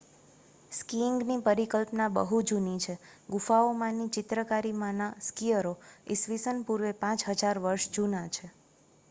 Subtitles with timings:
[0.71, 2.95] સ્કીઇંગની પરિકલ્પના બહુ જૂની છે
[3.29, 5.75] ગુફાઓમાંની ચિત્રકારીમાંના સ્કીઅરો
[6.09, 8.53] ઈસ્વી પૂર્વે 5000 વર્ષ જૂના છે